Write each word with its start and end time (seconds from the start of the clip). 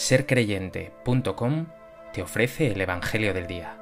sercreyente.com 0.00 1.66
te 2.14 2.22
ofrece 2.22 2.68
el 2.68 2.80
Evangelio 2.80 3.34
del 3.34 3.46
Día. 3.46 3.76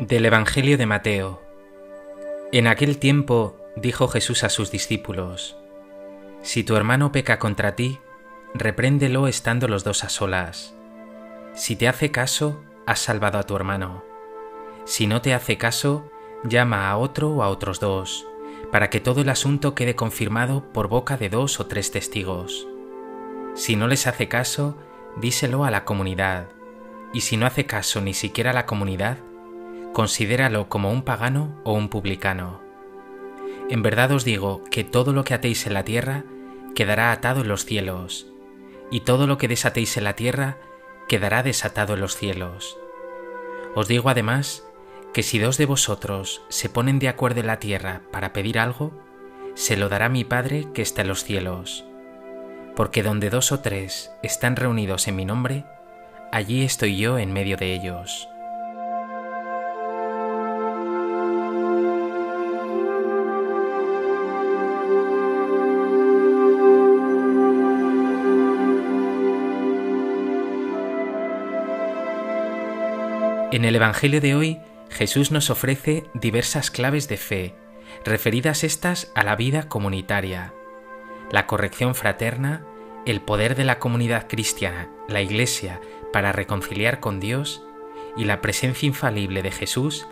Del 0.00 0.24
Evangelio 0.24 0.78
de 0.78 0.86
Mateo. 0.86 1.42
En 2.50 2.66
aquel 2.66 2.96
tiempo 2.96 3.58
dijo 3.76 4.08
Jesús 4.08 4.42
a 4.42 4.48
sus 4.48 4.70
discípulos, 4.70 5.58
Si 6.40 6.64
tu 6.64 6.76
hermano 6.76 7.12
peca 7.12 7.38
contra 7.38 7.76
ti, 7.76 7.98
repréndelo 8.54 9.28
estando 9.28 9.68
los 9.68 9.84
dos 9.84 10.02
a 10.02 10.08
solas 10.08 10.74
si 11.54 11.76
te 11.76 11.88
hace 11.88 12.10
caso, 12.10 12.62
has 12.86 13.00
salvado 13.00 13.38
a 13.38 13.44
tu 13.44 13.56
hermano. 13.56 14.04
Si 14.84 15.06
no 15.06 15.20
te 15.20 15.34
hace 15.34 15.58
caso, 15.58 16.10
llama 16.44 16.90
a 16.90 16.96
otro 16.96 17.30
o 17.30 17.42
a 17.42 17.48
otros 17.48 17.80
dos, 17.80 18.26
para 18.72 18.90
que 18.90 19.00
todo 19.00 19.20
el 19.20 19.28
asunto 19.28 19.74
quede 19.74 19.94
confirmado 19.94 20.72
por 20.72 20.88
boca 20.88 21.16
de 21.16 21.28
dos 21.28 21.60
o 21.60 21.66
tres 21.66 21.90
testigos. 21.90 22.66
Si 23.54 23.76
no 23.76 23.88
les 23.88 24.06
hace 24.06 24.28
caso, 24.28 24.76
díselo 25.16 25.64
a 25.64 25.70
la 25.70 25.84
comunidad, 25.84 26.48
y 27.12 27.22
si 27.22 27.36
no 27.36 27.46
hace 27.46 27.66
caso 27.66 28.00
ni 28.00 28.14
siquiera 28.14 28.50
a 28.50 28.54
la 28.54 28.66
comunidad, 28.66 29.18
considéralo 29.92 30.68
como 30.68 30.90
un 30.90 31.02
pagano 31.02 31.60
o 31.64 31.72
un 31.72 31.88
publicano. 31.88 32.60
En 33.68 33.82
verdad 33.82 34.12
os 34.12 34.24
digo 34.24 34.62
que 34.70 34.84
todo 34.84 35.12
lo 35.12 35.24
que 35.24 35.34
atéis 35.34 35.66
en 35.66 35.74
la 35.74 35.84
tierra 35.84 36.24
quedará 36.74 37.12
atado 37.12 37.42
en 37.42 37.48
los 37.48 37.64
cielos, 37.64 38.28
y 38.90 39.00
todo 39.00 39.26
lo 39.26 39.38
que 39.38 39.48
desatéis 39.48 39.96
en 39.96 40.04
la 40.04 40.14
tierra 40.14 40.58
quedará 41.10 41.42
desatado 41.42 41.94
en 41.94 42.00
los 42.00 42.16
cielos. 42.16 42.78
Os 43.74 43.88
digo 43.88 44.10
además 44.10 44.64
que 45.12 45.24
si 45.24 45.40
dos 45.40 45.58
de 45.58 45.66
vosotros 45.66 46.40
se 46.50 46.68
ponen 46.68 47.00
de 47.00 47.08
acuerdo 47.08 47.40
en 47.40 47.48
la 47.48 47.58
tierra 47.58 48.02
para 48.12 48.32
pedir 48.32 48.60
algo, 48.60 48.92
se 49.54 49.76
lo 49.76 49.88
dará 49.88 50.08
mi 50.08 50.22
Padre 50.22 50.68
que 50.72 50.82
está 50.82 51.02
en 51.02 51.08
los 51.08 51.24
cielos. 51.24 51.84
Porque 52.76 53.02
donde 53.02 53.28
dos 53.28 53.50
o 53.50 53.58
tres 53.58 54.12
están 54.22 54.54
reunidos 54.54 55.08
en 55.08 55.16
mi 55.16 55.24
nombre, 55.24 55.64
allí 56.30 56.62
estoy 56.62 56.96
yo 56.96 57.18
en 57.18 57.32
medio 57.32 57.56
de 57.56 57.74
ellos. 57.74 58.28
En 73.52 73.64
el 73.64 73.74
Evangelio 73.74 74.20
de 74.20 74.36
hoy, 74.36 74.60
Jesús 74.90 75.32
nos 75.32 75.50
ofrece 75.50 76.04
diversas 76.14 76.70
claves 76.70 77.08
de 77.08 77.16
fe, 77.16 77.54
referidas 78.04 78.62
estas 78.62 79.10
a 79.16 79.24
la 79.24 79.34
vida 79.34 79.68
comunitaria, 79.68 80.54
la 81.32 81.48
corrección 81.48 81.96
fraterna, 81.96 82.64
el 83.06 83.20
poder 83.20 83.56
de 83.56 83.64
la 83.64 83.80
comunidad 83.80 84.28
cristiana, 84.28 84.88
la 85.08 85.20
Iglesia, 85.20 85.80
para 86.12 86.30
reconciliar 86.30 87.00
con 87.00 87.18
Dios 87.18 87.64
y 88.16 88.24
la 88.24 88.40
presencia 88.40 88.86
infalible 88.86 89.42
de 89.42 89.50
Jesús 89.50 90.06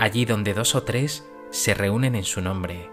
allí 0.00 0.24
donde 0.24 0.52
dos 0.52 0.74
o 0.74 0.82
tres 0.82 1.24
se 1.50 1.74
reúnen 1.74 2.16
en 2.16 2.24
su 2.24 2.40
nombre. 2.40 2.90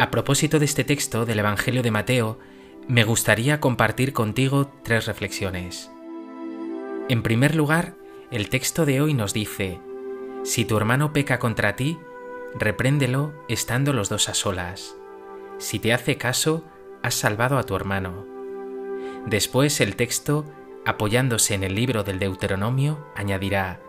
A 0.00 0.10
propósito 0.10 0.58
de 0.58 0.64
este 0.64 0.84
texto 0.84 1.26
del 1.26 1.40
Evangelio 1.40 1.82
de 1.82 1.90
Mateo, 1.90 2.38
me 2.88 3.04
gustaría 3.04 3.60
compartir 3.60 4.12
contigo 4.12 4.70
tres 4.82 5.06
reflexiones. 5.06 5.90
En 7.08 7.22
primer 7.22 7.54
lugar, 7.54 7.94
el 8.30 8.50
texto 8.50 8.84
de 8.84 9.00
hoy 9.00 9.14
nos 9.14 9.32
dice, 9.32 9.80
si 10.42 10.64
tu 10.64 10.76
hermano 10.76 11.12
peca 11.12 11.38
contra 11.38 11.76
ti, 11.76 11.98
repréndelo 12.54 13.32
estando 13.48 13.92
los 13.92 14.10
dos 14.10 14.28
a 14.28 14.34
solas. 14.34 14.96
Si 15.58 15.78
te 15.78 15.94
hace 15.94 16.18
caso, 16.18 16.64
has 17.02 17.14
salvado 17.14 17.58
a 17.58 17.62
tu 17.64 17.74
hermano. 17.74 18.26
Después 19.26 19.80
el 19.80 19.96
texto, 19.96 20.44
apoyándose 20.84 21.54
en 21.54 21.64
el 21.64 21.74
libro 21.74 22.04
del 22.04 22.18
Deuteronomio, 22.18 23.06
añadirá, 23.14 23.80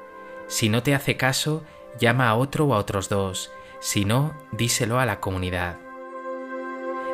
si 0.48 0.70
no 0.70 0.84
te 0.84 0.96
hace 0.96 1.18
caso, 1.18 1.64
llama 2.00 2.30
a 2.30 2.36
otro 2.36 2.66
o 2.68 2.74
a 2.74 2.78
otros 2.78 3.10
dos, 3.10 3.52
si 3.80 4.06
no, 4.06 4.34
díselo 4.52 5.00
a 5.00 5.06
la 5.06 5.20
comunidad. 5.20 5.85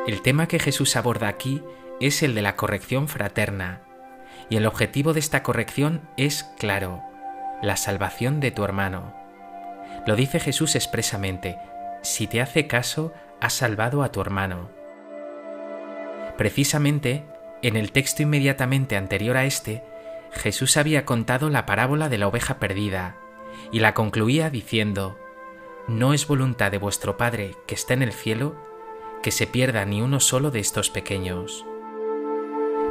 El 0.04 0.20
tema 0.20 0.48
que 0.48 0.58
Jesús 0.58 0.96
aborda 0.96 1.28
aquí 1.28 1.62
es 2.00 2.24
el 2.24 2.34
de 2.34 2.42
la 2.42 2.56
corrección 2.56 3.06
fraterna, 3.06 3.82
y 4.50 4.56
el 4.56 4.66
objetivo 4.66 5.12
de 5.12 5.20
esta 5.20 5.44
corrección 5.44 6.08
es 6.16 6.42
claro, 6.58 7.02
la 7.62 7.76
salvación 7.76 8.40
de 8.40 8.50
tu 8.50 8.64
hermano. 8.64 9.14
Lo 10.04 10.16
dice 10.16 10.40
Jesús 10.40 10.74
expresamente, 10.74 11.56
si 12.02 12.26
te 12.26 12.40
hace 12.40 12.66
caso, 12.66 13.12
has 13.40 13.52
salvado 13.52 14.02
a 14.02 14.10
tu 14.10 14.20
hermano. 14.20 14.70
Precisamente, 16.36 17.24
en 17.62 17.76
el 17.76 17.92
texto 17.92 18.22
inmediatamente 18.22 18.96
anterior 18.96 19.36
a 19.36 19.44
este, 19.44 19.84
Jesús 20.32 20.76
había 20.76 21.06
contado 21.06 21.48
la 21.48 21.64
parábola 21.64 22.08
de 22.08 22.18
la 22.18 22.26
oveja 22.26 22.58
perdida, 22.58 23.18
y 23.70 23.78
la 23.78 23.94
concluía 23.94 24.50
diciendo, 24.50 25.16
No 25.86 26.12
es 26.12 26.26
voluntad 26.26 26.72
de 26.72 26.78
vuestro 26.78 27.16
Padre 27.16 27.54
que 27.68 27.76
está 27.76 27.94
en 27.94 28.02
el 28.02 28.12
cielo 28.12 28.71
que 29.22 29.30
se 29.30 29.46
pierda 29.46 29.84
ni 29.84 30.02
uno 30.02 30.20
solo 30.20 30.50
de 30.50 30.60
estos 30.60 30.90
pequeños. 30.90 31.64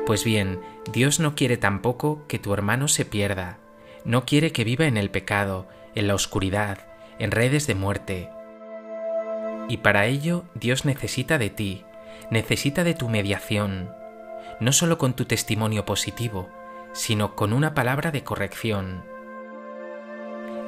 Pues 0.05 0.23
bien, 0.23 0.61
Dios 0.91 1.19
no 1.19 1.35
quiere 1.35 1.57
tampoco 1.57 2.25
que 2.27 2.39
tu 2.39 2.53
hermano 2.53 2.87
se 2.87 3.05
pierda, 3.05 3.59
no 4.03 4.25
quiere 4.25 4.51
que 4.51 4.63
viva 4.63 4.85
en 4.85 4.97
el 4.97 5.11
pecado, 5.11 5.67
en 5.93 6.07
la 6.07 6.15
oscuridad, 6.15 6.79
en 7.19 7.31
redes 7.31 7.67
de 7.67 7.75
muerte. 7.75 8.29
Y 9.69 9.77
para 9.77 10.07
ello 10.07 10.43
Dios 10.55 10.85
necesita 10.85 11.37
de 11.37 11.49
ti, 11.49 11.85
necesita 12.31 12.83
de 12.83 12.93
tu 12.93 13.09
mediación, 13.09 13.91
no 14.59 14.71
solo 14.71 14.97
con 14.97 15.13
tu 15.13 15.25
testimonio 15.25 15.85
positivo, 15.85 16.49
sino 16.93 17.35
con 17.35 17.53
una 17.53 17.73
palabra 17.73 18.11
de 18.11 18.23
corrección. 18.23 19.03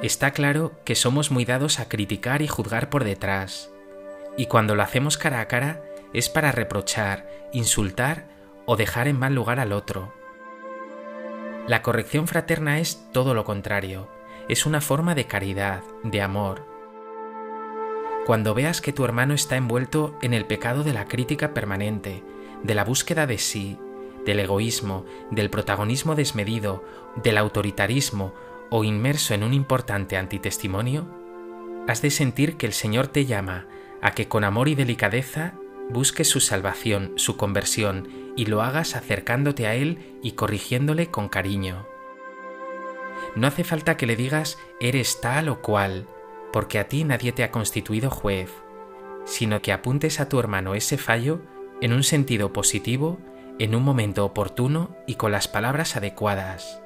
Está 0.02 0.32
claro 0.32 0.72
que 0.84 0.94
somos 0.94 1.30
muy 1.30 1.44
dados 1.44 1.80
a 1.80 1.88
criticar 1.88 2.42
y 2.42 2.48
juzgar 2.48 2.90
por 2.90 3.04
detrás, 3.04 3.70
y 4.36 4.46
cuando 4.46 4.74
lo 4.74 4.82
hacemos 4.82 5.16
cara 5.16 5.40
a 5.40 5.48
cara 5.48 5.82
es 6.12 6.28
para 6.28 6.52
reprochar, 6.52 7.28
insultar 7.52 8.28
o 8.66 8.76
dejar 8.76 9.08
en 9.08 9.18
mal 9.18 9.34
lugar 9.34 9.60
al 9.60 9.72
otro. 9.72 10.12
La 11.66 11.82
corrección 11.82 12.26
fraterna 12.26 12.78
es 12.78 13.10
todo 13.12 13.34
lo 13.34 13.44
contrario, 13.44 14.08
es 14.48 14.66
una 14.66 14.80
forma 14.80 15.14
de 15.14 15.26
caridad, 15.26 15.82
de 16.02 16.20
amor. 16.20 16.66
Cuando 18.26 18.54
veas 18.54 18.80
que 18.80 18.92
tu 18.92 19.04
hermano 19.04 19.34
está 19.34 19.56
envuelto 19.56 20.16
en 20.22 20.34
el 20.34 20.46
pecado 20.46 20.82
de 20.82 20.92
la 20.92 21.06
crítica 21.06 21.52
permanente, 21.54 22.22
de 22.62 22.74
la 22.74 22.84
búsqueda 22.84 23.26
de 23.26 23.38
sí, 23.38 23.78
del 24.24 24.40
egoísmo, 24.40 25.04
del 25.30 25.50
protagonismo 25.50 26.14
desmedido, 26.14 26.84
del 27.22 27.38
autoritarismo 27.38 28.34
o 28.70 28.84
inmerso 28.84 29.34
en 29.34 29.42
un 29.42 29.52
importante 29.52 30.16
antitestimonio, 30.16 31.06
has 31.86 32.00
de 32.00 32.10
sentir 32.10 32.56
que 32.56 32.66
el 32.66 32.72
Señor 32.72 33.08
te 33.08 33.26
llama 33.26 33.66
a 34.04 34.10
que 34.12 34.28
con 34.28 34.44
amor 34.44 34.68
y 34.68 34.74
delicadeza 34.74 35.54
busques 35.88 36.28
su 36.28 36.38
salvación, 36.40 37.14
su 37.16 37.38
conversión, 37.38 38.08
y 38.36 38.44
lo 38.44 38.60
hagas 38.60 38.96
acercándote 38.96 39.66
a 39.66 39.74
Él 39.74 40.18
y 40.22 40.32
corrigiéndole 40.32 41.10
con 41.10 41.30
cariño. 41.30 41.86
No 43.34 43.46
hace 43.46 43.64
falta 43.64 43.96
que 43.96 44.06
le 44.06 44.14
digas 44.14 44.58
eres 44.78 45.22
tal 45.22 45.48
o 45.48 45.62
cual, 45.62 46.06
porque 46.52 46.78
a 46.78 46.86
ti 46.86 47.02
nadie 47.02 47.32
te 47.32 47.44
ha 47.44 47.50
constituido 47.50 48.10
juez, 48.10 48.50
sino 49.24 49.62
que 49.62 49.72
apuntes 49.72 50.20
a 50.20 50.28
tu 50.28 50.38
hermano 50.38 50.74
ese 50.74 50.98
fallo 50.98 51.40
en 51.80 51.94
un 51.94 52.02
sentido 52.02 52.52
positivo, 52.52 53.18
en 53.58 53.74
un 53.74 53.84
momento 53.84 54.26
oportuno 54.26 54.94
y 55.06 55.14
con 55.14 55.32
las 55.32 55.48
palabras 55.48 55.96
adecuadas. 55.96 56.78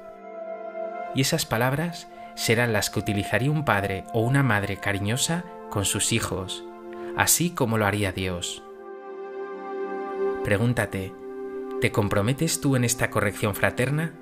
Y 1.15 1.21
esas 1.21 1.45
palabras 1.45 2.07
serán 2.35 2.71
las 2.71 2.89
que 2.89 2.99
utilizaría 2.99 3.51
un 3.51 3.65
padre 3.65 4.05
o 4.13 4.21
una 4.21 4.41
madre 4.41 4.77
cariñosa 4.77 5.43
con 5.69 5.83
sus 5.83 6.13
hijos, 6.13 6.63
así 7.19 7.49
como 7.49 7.77
lo 7.77 7.85
haría 7.85 8.13
Dios. 8.13 8.63
Pregúntate, 10.45 11.11
¿te 11.81 11.91
comprometes 11.91 12.61
tú 12.61 12.77
en 12.77 12.85
esta 12.85 13.09
corrección 13.09 13.55
fraterna? 13.55 14.13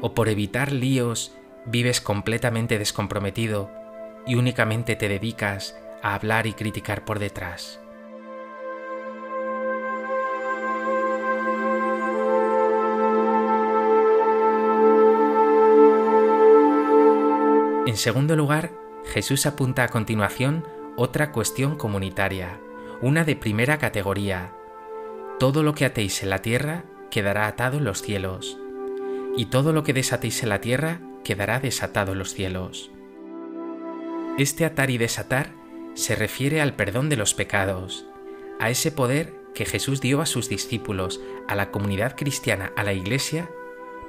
¿O 0.00 0.12
por 0.12 0.28
evitar 0.28 0.72
líos 0.72 1.36
vives 1.66 2.00
completamente 2.00 2.80
descomprometido 2.80 3.70
y 4.26 4.34
únicamente 4.34 4.96
te 4.96 5.08
dedicas 5.08 5.78
a 6.02 6.16
hablar 6.16 6.48
y 6.48 6.54
criticar 6.54 7.04
por 7.04 7.20
detrás? 7.20 7.78
En 17.86 17.96
segundo 17.96 18.34
lugar, 18.34 18.72
Jesús 19.04 19.46
apunta 19.46 19.84
a 19.84 19.88
continuación 19.88 20.64
otra 20.96 21.30
cuestión 21.30 21.76
comunitaria, 21.76 22.58
una 23.02 23.24
de 23.24 23.36
primera 23.36 23.78
categoría. 23.78 24.52
todo 25.38 25.62
lo 25.62 25.74
que 25.74 25.84
atéis 25.84 26.22
en 26.22 26.30
la 26.30 26.40
tierra 26.40 26.84
quedará 27.10 27.46
atado 27.46 27.76
en 27.76 27.84
los 27.84 28.00
cielos, 28.00 28.58
y 29.36 29.46
todo 29.46 29.74
lo 29.74 29.82
que 29.82 29.92
desatéis 29.92 30.42
en 30.42 30.48
la 30.48 30.62
tierra 30.62 31.02
quedará 31.24 31.60
desatado 31.60 32.12
en 32.12 32.18
los 32.18 32.32
cielos. 32.32 32.90
Este 34.38 34.64
atar 34.64 34.88
y 34.90 34.96
desatar 34.96 35.52
se 35.92 36.14
refiere 36.14 36.62
al 36.62 36.74
perdón 36.74 37.10
de 37.10 37.16
los 37.16 37.34
pecados, 37.34 38.06
a 38.58 38.70
ese 38.70 38.90
poder 38.90 39.34
que 39.54 39.66
Jesús 39.66 40.00
dio 40.00 40.22
a 40.22 40.26
sus 40.26 40.48
discípulos, 40.48 41.20
a 41.48 41.54
la 41.54 41.70
comunidad 41.70 42.16
cristiana, 42.16 42.72
a 42.74 42.84
la 42.84 42.94
Iglesia, 42.94 43.50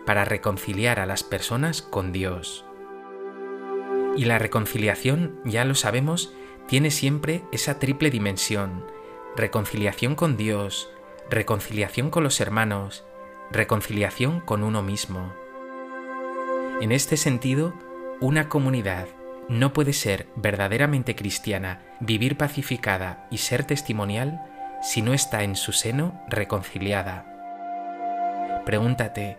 para 0.06 0.24
reconciliar 0.24 1.02
a 1.02 1.06
las 1.06 1.24
personas 1.24 1.82
con 1.82 2.14
Dios. 2.14 2.64
Y 4.16 4.26
la 4.26 4.40
reconciliación, 4.40 5.42
ya 5.44 5.66
lo 5.66 5.76
sabemos, 5.76 6.34
tiene 6.68 6.92
siempre 6.92 7.44
esa 7.52 7.80
triple 7.80 8.10
dimensión, 8.10 8.86
reconciliación 9.36 10.16
con 10.16 10.36
Dios, 10.38 10.90
reconciliación 11.30 12.10
con 12.10 12.24
los 12.24 12.40
hermanos, 12.42 13.06
reconciliación 13.52 14.42
con 14.42 14.64
uno 14.64 14.84
mismo. 14.84 15.34
En 16.82 16.92
este 16.92 17.18
sentido, 17.18 17.74
una 18.20 18.50
comunidad 18.50 19.08
no 19.48 19.72
puede 19.72 19.94
ser 19.94 20.28
verdaderamente 20.36 21.16
cristiana, 21.16 21.82
vivir 22.02 22.38
pacificada 22.38 23.28
y 23.32 23.38
ser 23.38 23.64
testimonial 23.64 24.42
si 24.82 25.02
no 25.02 25.14
está 25.14 25.44
en 25.44 25.56
su 25.56 25.72
seno 25.72 26.22
reconciliada. 26.28 27.34
Pregúntate, 28.66 29.38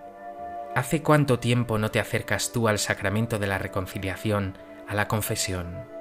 ¿hace 0.75 1.03
cuánto 1.03 1.39
tiempo 1.39 1.77
no 1.79 1.91
te 1.91 2.01
acercas 2.01 2.53
tú 2.53 2.69
al 2.69 2.79
sacramento 2.79 3.39
de 3.39 3.47
la 3.47 3.59
reconciliación, 3.59 4.57
a 4.89 4.95
la 4.95 5.07
confesión? 5.07 5.98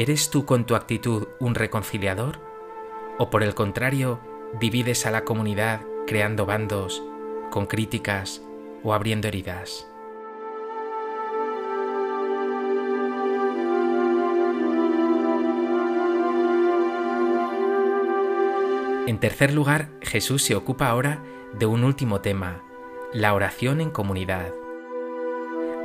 ¿Eres 0.00 0.30
tú 0.30 0.46
con 0.46 0.64
tu 0.64 0.76
actitud 0.76 1.28
un 1.40 1.54
reconciliador? 1.54 2.38
¿O 3.18 3.28
por 3.28 3.42
el 3.42 3.54
contrario, 3.54 4.18
divides 4.58 5.04
a 5.04 5.10
la 5.10 5.24
comunidad 5.26 5.82
creando 6.06 6.46
bandos, 6.46 7.02
con 7.50 7.66
críticas 7.66 8.40
o 8.82 8.94
abriendo 8.94 9.28
heridas? 9.28 9.86
En 19.06 19.18
tercer 19.20 19.52
lugar, 19.52 19.90
Jesús 20.00 20.42
se 20.42 20.54
ocupa 20.54 20.88
ahora 20.88 21.22
de 21.58 21.66
un 21.66 21.84
último 21.84 22.22
tema, 22.22 22.62
la 23.12 23.34
oración 23.34 23.82
en 23.82 23.90
comunidad. 23.90 24.50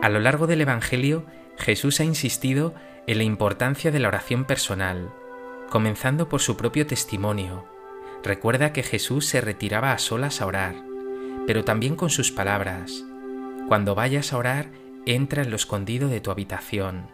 A 0.01 0.07
lo 0.07 0.21
largo 0.21 0.47
del 0.47 0.61
Evangelio, 0.61 1.25
Jesús 1.57 1.99
ha 1.99 2.03
insistido 2.03 2.73
en 3.07 3.17
la 3.17 3.23
importancia 3.23 3.91
de 3.91 3.99
la 3.99 4.07
oración 4.07 4.45
personal, 4.45 5.11
comenzando 5.69 6.29
por 6.29 6.41
su 6.41 6.57
propio 6.57 6.85
testimonio. 6.87 7.65
Recuerda 8.23 8.73
que 8.73 8.83
Jesús 8.83 9.25
se 9.25 9.41
retiraba 9.41 9.91
a 9.91 9.97
solas 9.97 10.41
a 10.41 10.45
orar, 10.47 10.75
pero 11.47 11.63
también 11.63 11.95
con 11.95 12.09
sus 12.09 12.31
palabras. 12.31 13.03
Cuando 13.67 13.95
vayas 13.95 14.33
a 14.33 14.37
orar, 14.37 14.67
entra 15.05 15.43
en 15.43 15.51
lo 15.51 15.55
escondido 15.55 16.09
de 16.09 16.21
tu 16.21 16.31
habitación. 16.31 17.07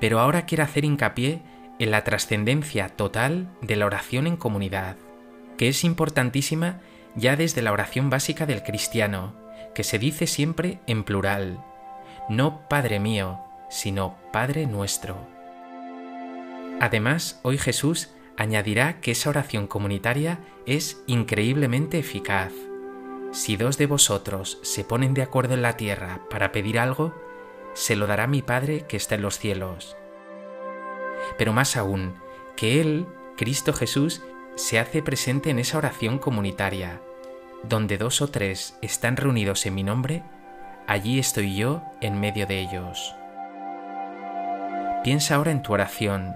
Pero 0.00 0.18
ahora 0.18 0.46
quiere 0.46 0.62
hacer 0.62 0.84
hincapié 0.84 1.42
en 1.78 1.90
la 1.90 2.04
trascendencia 2.04 2.88
total 2.88 3.50
de 3.62 3.76
la 3.76 3.86
oración 3.86 4.26
en 4.26 4.36
comunidad, 4.36 4.96
que 5.56 5.68
es 5.68 5.84
importantísima 5.84 6.80
ya 7.16 7.36
desde 7.36 7.62
la 7.62 7.72
oración 7.72 8.10
básica 8.10 8.46
del 8.46 8.62
cristiano, 8.62 9.34
que 9.74 9.84
se 9.84 9.98
dice 9.98 10.26
siempre 10.26 10.80
en 10.86 11.04
plural, 11.04 11.64
no 12.30 12.68
Padre 12.68 13.00
mío, 13.00 13.40
sino 13.68 14.14
Padre 14.32 14.66
nuestro. 14.66 15.16
Además, 16.80 17.40
hoy 17.42 17.58
Jesús 17.58 18.10
añadirá 18.36 19.00
que 19.00 19.10
esa 19.10 19.30
oración 19.30 19.66
comunitaria 19.66 20.38
es 20.64 21.02
increíblemente 21.08 21.98
eficaz. 21.98 22.52
Si 23.32 23.56
dos 23.56 23.78
de 23.78 23.86
vosotros 23.86 24.60
se 24.62 24.84
ponen 24.84 25.12
de 25.12 25.22
acuerdo 25.22 25.54
en 25.54 25.62
la 25.62 25.76
tierra 25.76 26.20
para 26.30 26.52
pedir 26.52 26.78
algo, 26.78 27.12
se 27.74 27.96
lo 27.96 28.06
dará 28.06 28.28
mi 28.28 28.42
Padre 28.42 28.86
que 28.86 28.96
está 28.96 29.16
en 29.16 29.22
los 29.22 29.36
cielos. 29.36 29.96
Pero 31.36 31.52
más 31.52 31.76
aún, 31.76 32.14
que 32.54 32.80
Él, 32.80 33.08
Cristo 33.36 33.72
Jesús, 33.72 34.22
se 34.54 34.78
hace 34.78 35.02
presente 35.02 35.50
en 35.50 35.58
esa 35.58 35.78
oración 35.78 36.20
comunitaria, 36.20 37.00
donde 37.64 37.98
dos 37.98 38.22
o 38.22 38.28
tres 38.28 38.78
están 38.82 39.16
reunidos 39.16 39.66
en 39.66 39.74
mi 39.74 39.82
nombre, 39.82 40.22
allí 40.90 41.20
estoy 41.20 41.54
yo 41.54 41.82
en 42.00 42.18
medio 42.18 42.48
de 42.48 42.58
ellos. 42.58 43.14
Piensa 45.04 45.36
ahora 45.36 45.52
en 45.52 45.62
tu 45.62 45.72
oración. 45.72 46.34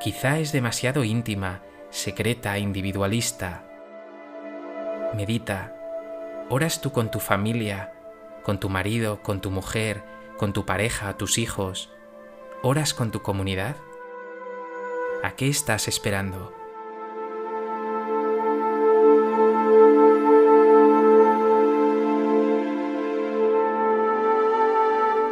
Quizá 0.00 0.38
es 0.38 0.52
demasiado 0.52 1.02
íntima, 1.02 1.62
secreta, 1.88 2.58
individualista. 2.58 3.64
Medita. 5.14 5.74
¿Oras 6.50 6.82
tú 6.82 6.92
con 6.92 7.10
tu 7.10 7.20
familia, 7.20 7.94
con 8.42 8.60
tu 8.60 8.68
marido, 8.68 9.22
con 9.22 9.40
tu 9.40 9.50
mujer, 9.50 10.02
con 10.36 10.52
tu 10.52 10.66
pareja, 10.66 11.16
tus 11.16 11.38
hijos? 11.38 11.90
¿Oras 12.62 12.92
con 12.92 13.10
tu 13.10 13.22
comunidad? 13.22 13.76
¿A 15.22 15.36
qué 15.36 15.48
estás 15.48 15.88
esperando? 15.88 16.59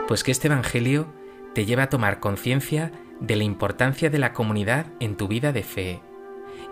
Pues 0.08 0.24
que 0.24 0.30
este 0.30 0.48
Evangelio 0.48 1.06
te 1.54 1.66
lleva 1.66 1.82
a 1.82 1.88
tomar 1.90 2.18
conciencia 2.18 2.92
de 3.20 3.36
la 3.36 3.44
importancia 3.44 4.08
de 4.08 4.18
la 4.18 4.32
comunidad 4.32 4.86
en 5.00 5.16
tu 5.18 5.28
vida 5.28 5.52
de 5.52 5.62
fe 5.62 6.00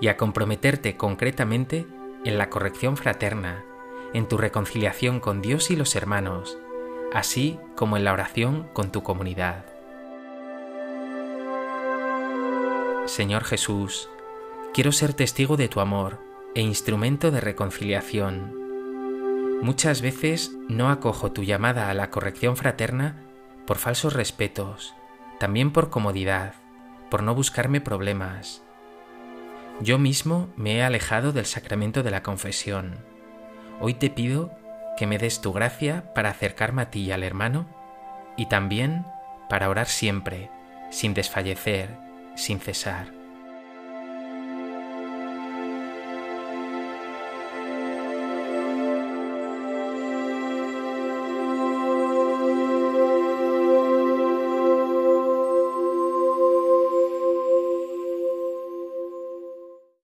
y 0.00 0.08
a 0.08 0.16
comprometerte 0.16 0.96
concretamente 0.96 1.86
en 2.24 2.38
la 2.38 2.48
corrección 2.48 2.96
fraterna, 2.96 3.62
en 4.14 4.26
tu 4.26 4.38
reconciliación 4.38 5.20
con 5.20 5.42
Dios 5.42 5.70
y 5.70 5.76
los 5.76 5.96
hermanos, 5.96 6.56
así 7.12 7.58
como 7.74 7.98
en 7.98 8.04
la 8.04 8.14
oración 8.14 8.68
con 8.72 8.90
tu 8.90 9.02
comunidad. 9.02 9.66
Señor 13.04 13.44
Jesús, 13.44 14.08
quiero 14.72 14.92
ser 14.92 15.12
testigo 15.12 15.58
de 15.58 15.68
tu 15.68 15.80
amor 15.80 16.20
e 16.54 16.62
instrumento 16.62 17.30
de 17.30 17.42
reconciliación. 17.42 18.54
Muchas 19.60 20.00
veces 20.00 20.56
no 20.68 20.88
acojo 20.88 21.32
tu 21.32 21.42
llamada 21.42 21.90
a 21.90 21.94
la 21.94 22.10
corrección 22.10 22.56
fraterna 22.56 23.25
por 23.66 23.78
falsos 23.78 24.12
respetos, 24.12 24.94
también 25.38 25.72
por 25.72 25.90
comodidad, 25.90 26.54
por 27.10 27.22
no 27.22 27.34
buscarme 27.34 27.80
problemas. 27.80 28.62
Yo 29.80 29.98
mismo 29.98 30.48
me 30.56 30.76
he 30.76 30.82
alejado 30.82 31.32
del 31.32 31.46
sacramento 31.46 32.02
de 32.02 32.10
la 32.10 32.22
confesión. 32.22 33.04
Hoy 33.80 33.94
te 33.94 34.08
pido 34.08 34.52
que 34.96 35.06
me 35.06 35.18
des 35.18 35.40
tu 35.40 35.52
gracia 35.52 36.14
para 36.14 36.30
acercarme 36.30 36.82
a 36.82 36.90
ti 36.90 37.00
y 37.00 37.12
al 37.12 37.22
hermano 37.22 37.66
y 38.36 38.46
también 38.46 39.04
para 39.48 39.68
orar 39.68 39.86
siempre, 39.86 40.50
sin 40.90 41.12
desfallecer, 41.12 41.90
sin 42.34 42.60
cesar. 42.60 43.12